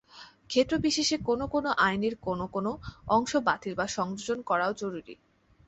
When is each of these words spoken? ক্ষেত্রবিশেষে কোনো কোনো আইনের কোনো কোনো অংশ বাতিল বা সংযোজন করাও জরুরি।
ক্ষেত্রবিশেষে 0.49 1.17
কোনো 1.19 1.45
কোনো 1.47 1.69
আইনের 1.79 2.15
কোনো 2.17 2.45
কোনো 2.47 2.71
অংশ 3.07 3.31
বাতিল 3.47 3.73
বা 3.75 3.85
সংযোজন 3.87 4.39
করাও 4.41 4.71
জরুরি। 4.73 5.15